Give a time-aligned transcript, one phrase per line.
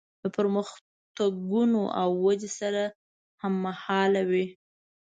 [0.21, 2.83] له پرمختګونو او ودې سره
[3.41, 4.45] هممهاله وي.